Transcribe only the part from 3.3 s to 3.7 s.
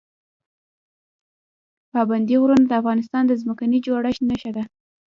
ځمکې